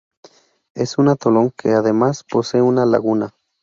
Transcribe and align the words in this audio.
Es 0.73 0.97
un 0.97 1.09
atolón 1.09 1.51
que 1.55 1.73
además 1.73 2.23
posee 2.23 2.63
una 2.63 2.87
laguna. 2.87 3.35